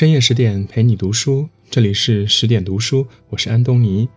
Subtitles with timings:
[0.00, 4.08] 深夜十点陪你读书，这里是十点读书，我是安东尼。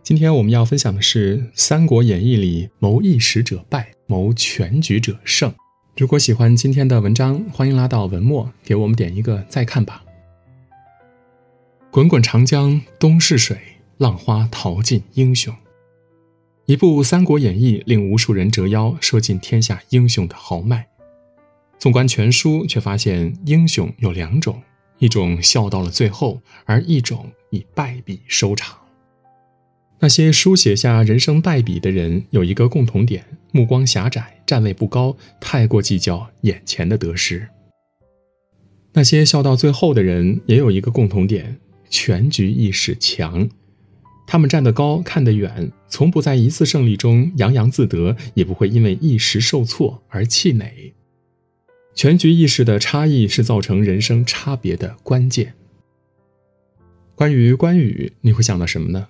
[0.00, 5.52] 今天我们要分享的是《三国演义》里谋一时者败，谋全局者胜。
[5.96, 10.04] 如果喜欢今天的文章，欢迎拉到文末给我们点一个再看吧。
[11.90, 13.58] 滚滚长江东逝水，
[13.96, 15.52] 浪花淘尽英雄。
[16.66, 20.86] 一部《三国演义》令无数人折腰，说尽天下英雄的豪迈。
[21.80, 24.62] 纵观全书，却发现英雄有两种：
[24.98, 28.76] 一种笑到了最后，而一种以败笔收场。
[29.98, 37.48] 那些书写下人生败笔的人，有一个共同点：目光狭窄，站位不高，太过计较眼前的得失。
[38.92, 43.48] 那些笑到最后的人，也有一个共同点：全局意识强。
[44.26, 50.92] 他们站得高，看得远，从不在一次胜利中洋洋自得，也不会因为一时受挫而气馁。
[51.96, 55.54] 全局意识的差异是造成人生差别的关键。
[57.14, 59.08] 关于关羽，你会想到什么呢？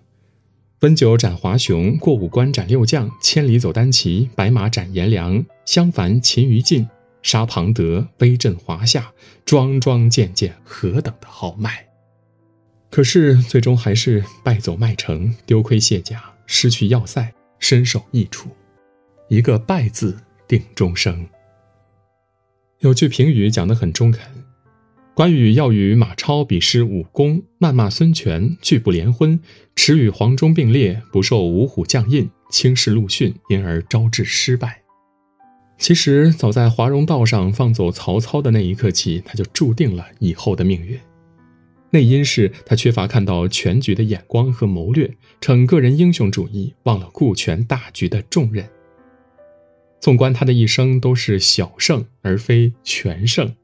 [0.82, 6.88] 温酒斩华雄，过五关斩六将，千里走单骑，白马斩颜良，襄樊擒于禁，
[7.22, 9.12] 杀庞德，威震华夏，
[9.44, 11.84] 桩桩件件，何等的豪迈！
[12.88, 18.48] 可是最终还是败走麦城，丢盔卸甲，失去要塞，身首异处。
[19.28, 21.26] 一个“败”字定终生。
[22.80, 24.22] 有句评语讲得很中肯。
[25.14, 29.40] 关羽要与马超比试武功，谩骂孙权拒不联婚，
[29.74, 34.82] 耻与黄忠并列，不受五虎将印，轻视陆逊，因而招致失败。
[35.78, 40.98] 其实早在华容道上放走曹操的那一刻起，他就注定了以后的命运。
[41.90, 48.68] 内因是他缺乏看到全局的眼光和谋略，逞个人英雄主义，忘了顾全大局的重任。
[50.00, 53.54] 纵观他的一生，都是小胜而非全胜。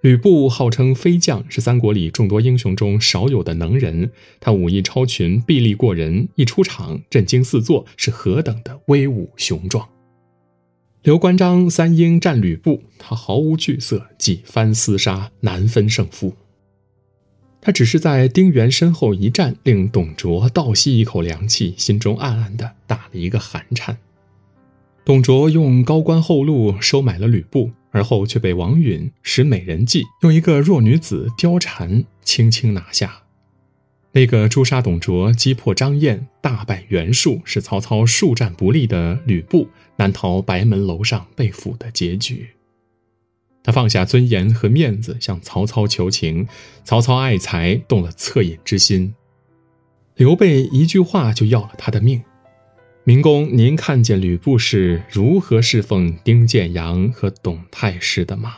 [0.00, 4.10] 吕布号称飞将，是三国里众多英雄中少有的能人。
[4.38, 9.88] 他武艺超群，臂力过人，一出场震惊四座，是何等的威武雄壮。
[11.02, 16.34] 刘关张三英战吕布，他毫无惧色，几番厮杀，难分胜负。
[17.62, 23.96] 他只是在丁原身后一战，令董卓倒吸一口凉气，心中暗暗的打了一个寒颤。
[25.04, 27.70] 董卓用高官厚禄收买了吕布。
[27.94, 33.22] 而后却被王允使美人计，用一个弱女子貂蝉轻轻拿下。
[34.10, 42.48] 那个诛杀董卓、击破张燕、大败袁术，使曹操数战不利的吕布，难逃白门楼上被俘的结局。
[43.62, 46.48] 他放下尊严和面子向曹操求情，
[46.82, 49.14] 曹操爱才，动了恻隐之心。
[50.16, 52.20] 刘备一句话就要了他的命。
[53.06, 58.56] 明公，您看见吕布是如何侍奉丁建阳和董太师的吗？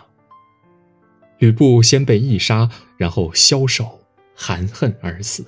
[1.40, 4.00] 吕布先被一杀，然后枭首
[4.36, 5.44] 含恨而死。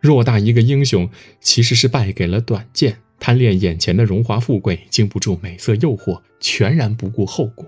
[0.00, 1.10] 偌大一个英雄，
[1.40, 7.66] 其实是败给了短剑，贪恋眼前的荣华富贵，经不住美色诱惑，全然不顾后果。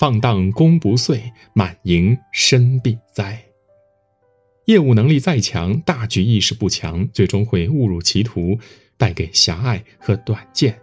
[0.00, 3.40] 放荡功不遂，满盈身必灾。
[4.66, 8.58] 业务能力再强，大局意识不强，最终会误入歧途，
[8.96, 10.78] 败给狭隘和短见。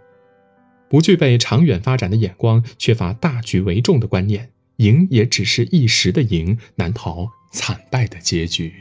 [0.88, 8.72] 不具备长远发展的眼光，缺乏大局为重的观念，赢也只是一时的赢，难逃惨败的结局。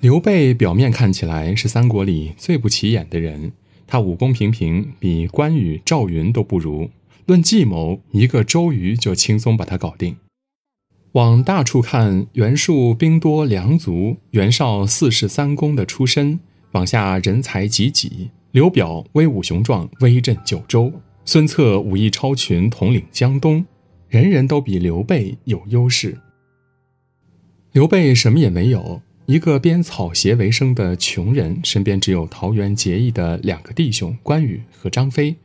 [0.00, 3.52] 刘备表面看起来是三国里最不起眼的人，
[3.86, 6.90] 他武功平平，比关羽、赵云都不如。
[7.26, 10.16] 论计谋，一个周瑜就轻松把他搞定。
[11.12, 16.38] 往大处看，袁术兵多粮足，袁绍四世三公的出身；
[16.72, 20.90] 往下人才济济，刘表威武雄壮，威震九州；
[21.26, 23.62] 孙策武艺超群，统领江东，
[24.08, 26.16] 人人都比刘备有优势。
[27.72, 35.36] 刘备什么也没有，一个编草鞋为生的穷人，身边只有桃园结义的两个弟兄关羽和张飞。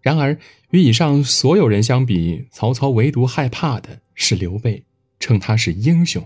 [0.00, 0.38] 然而，
[0.70, 4.82] 与以上所有人相比，曹操唯独害怕的是刘备，
[5.20, 6.22] 称他是英雄。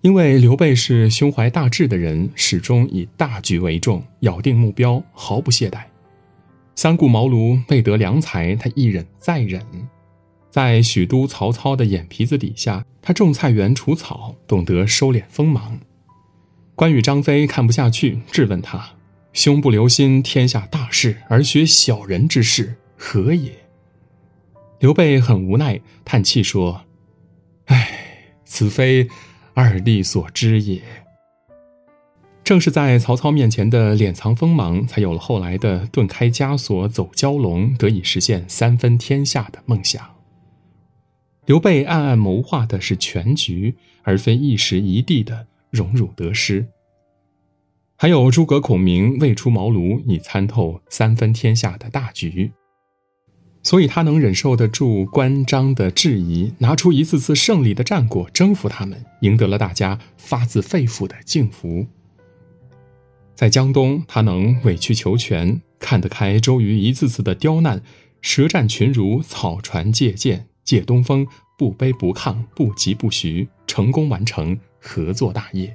[0.00, 5.84] 因为刘备是胸怀大志的人，始终以大局为重，咬定目标，毫不懈怠。
[6.74, 9.62] 三顾茅庐未得良才，他一忍再忍。
[10.50, 15.78] 在许都曹操的眼皮子底下，他种菜园除草，懂得收敛锋芒。
[16.74, 18.90] 关羽、张飞看不下去，质问他。
[19.34, 23.63] 兄不留心天下大事，而学小人之事，何也？
[24.84, 26.82] 刘备很无奈，叹气说
[27.72, 27.88] ：“唉，
[28.44, 29.08] 此非
[29.54, 30.82] 二弟所知也。”
[32.44, 40.04] 正是在曹操面前的敛藏锋芒，才有了后来的顿开枷锁、走蛟龙，得以实现三分天下的梦想。
[41.46, 46.66] 刘备暗暗谋划的是全局，而非一时一地的荣辱得失。
[47.96, 52.52] 还有诸葛孔明未出茅庐已参透三分天下的大局，
[53.64, 61.86] 所以他能忍受得住关张的质疑，拿出一次次胜利的战果征服他们，赢得了大家发自肺腑的敬服。
[63.34, 67.82] 在江东，他能委曲求全，看得开周瑜一次次的刁难，
[68.20, 71.26] 舌战群儒，草船借箭，借东风，
[71.56, 75.74] 不卑不亢，不疾不徐，成功完成合作大业。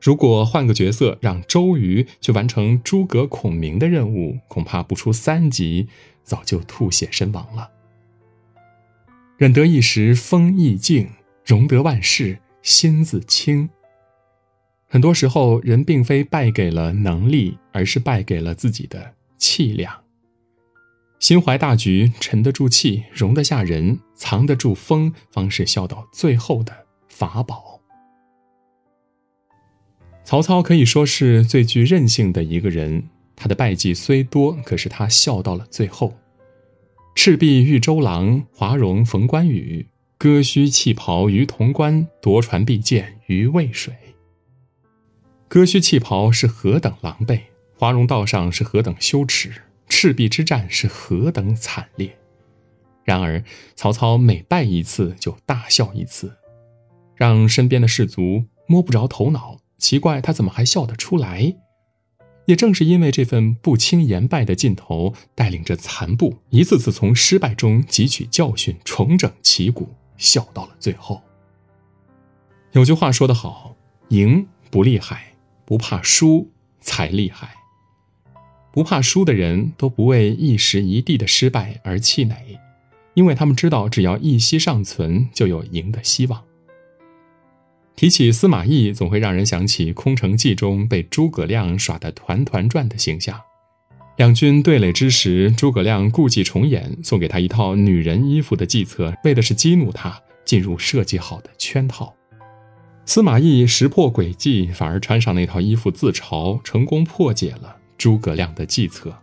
[0.00, 5.88] 如果换个角色，让周瑜去完成诸葛孔明的任务，恐怕不出三集，
[6.24, 7.70] 早就吐血身亡了。
[9.36, 11.08] 忍得一时风意静，
[11.44, 13.68] 容得万事心自清。
[14.86, 20.02] 很多时候，人并非败给了能力，而是败给了自己的气量。
[21.18, 27.80] 心怀大局，沉得住气，容得下人，藏得住风，方是笑到最后的法宝。
[30.22, 33.08] 曹操可以说是最具韧性的一个人，
[33.44, 36.16] 他的败绩虽多，可是他笑到了最后。
[37.14, 39.86] 赤壁遇周郎，华容逢关羽，
[40.16, 43.92] 割须弃袍于潼关，夺船避箭于渭水。
[45.46, 47.38] 割须弃袍是何等狼狈，
[47.76, 49.52] 华容道上是何等羞耻，
[49.90, 52.16] 赤壁之战是何等惨烈。
[53.04, 53.44] 然而，
[53.76, 56.34] 曹操每败一次就大笑一次，
[57.14, 59.58] 让身边的士卒摸不着头脑。
[59.76, 61.54] 奇怪，他怎么还笑得出来？
[62.46, 71.22] 也正是因为这份不轻言败的劲头，带领着残部一次次从失败中汲取教训，重整旗鼓，笑到了最后。
[72.72, 73.76] 有句话说得好
[74.10, 75.32] ：“赢不厉害。”
[75.66, 76.50] 不怕输
[76.82, 77.54] 才厉害。
[78.70, 82.36] 不怕输的人都不为一时一地的失败而气馁，
[83.14, 86.44] 因为他们知道，只要一息尚存，就有赢的希望。
[87.96, 93.40] 提起司马懿，总会让人想起《空城计》中被诸葛亮耍得团团转的形象。
[94.16, 102.14] 两军对垒之时，诸葛亮故伎重演，送给他一套女人衣服的计策，为的是激怒他，进入设计好的圈套。
[103.06, 109.16] 司马懿识破诡计，反而穿上那套衣服自嘲，成功破解了诸葛亮的计策。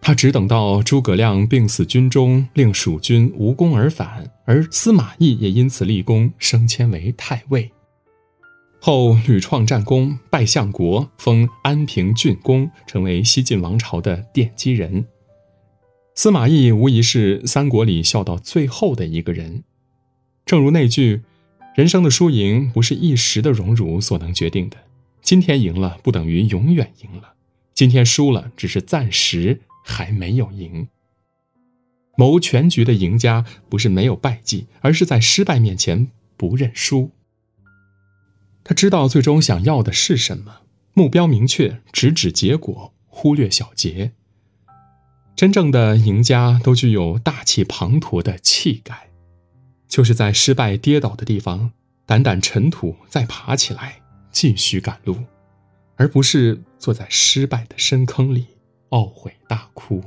[0.00, 7.70] 他只等到诸葛亮病死军中，令蜀军无功而返，而司马懿也因此立功，升迁为太尉。
[8.80, 15.06] 后屡创战功，拜相国，封安平郡公，成为西晋王朝的奠基人。
[16.14, 19.64] 司马懿无疑是三国里笑到最后的一个人。
[20.46, 21.22] 正如那句。
[21.76, 24.76] 人生的输赢不是一时的荣辱所能决定的，
[25.22, 27.34] 今天赢了不等于永远赢了，
[27.72, 30.88] 今天输了只是暂时还没有赢。
[32.16, 37.10] 谋全局的赢家不是没有败绩，而是在失败面前不认输。
[38.62, 40.60] 他知道最终想要的是什么，
[40.92, 44.12] 目标明确，直指结果，忽略小节。
[45.34, 49.08] 真正的赢家都具有大气磅礴的气概。
[49.88, 51.72] 就是在失败跌倒的地方，
[52.06, 54.00] 掸掸尘土，再爬起来，
[54.30, 55.16] 继续赶路，
[55.96, 58.46] 而不是坐在失败的深坑里
[58.90, 60.02] 懊悔大哭。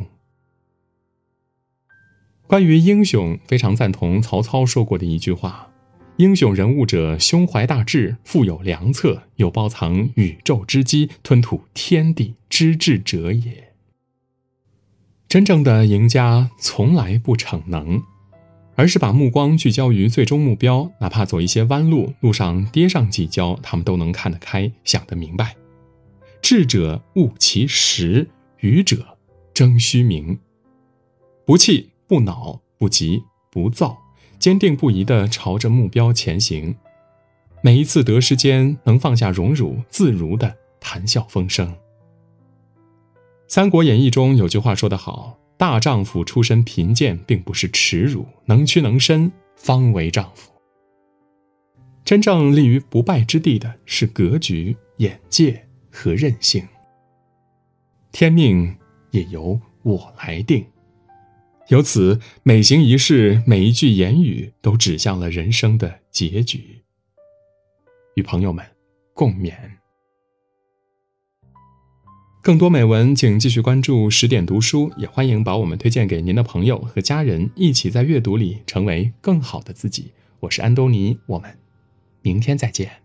[2.47, 5.71] 关于英雄，非常赞同曹操说过的一句话
[6.17, 13.73] ：“英雄人物者，胸怀大志，富有良策，有包藏宇宙之机，吞吐天地之志者也。”
[15.27, 18.03] 真正的赢家从来不逞能。
[18.75, 25.55] 而是把目光聚焦于最终目标，哪怕走一些弯路，路上跌上几跤，他们都能看得开，想得明白。
[26.41, 28.27] 智者务其实，
[28.63, 29.17] 愚者
[29.53, 30.39] 争虚名。
[31.45, 33.97] 不气不恼不急不躁，
[34.39, 36.73] 坚定不移地朝着目标前行。
[37.61, 41.67] 每一次得失间，能放下荣辱，自如地谈笑风生。
[43.49, 45.37] 《三国演义》中有句话说得好。
[45.57, 50.49] 大丈夫出身贫贱，并不是耻辱，能屈能伸方为丈夫。
[52.05, 56.65] 真正立于不败之地的是格局、眼界和韧性。
[58.13, 58.77] 天命
[59.09, 60.63] 也由我来定。
[61.69, 66.83] 由此，每行一事，每一句言语，都指向了人生的结局。
[68.13, 68.63] 与朋友们
[69.15, 69.55] 共勉。
[72.43, 80.11] 更多美文，请继续关注十点读书，也欢迎把我们推荐给您的朋友和家人，一起在阅读里成为更好的自己。
[80.41, 81.57] 我是安东尼，我们
[82.21, 83.02] 明天再见。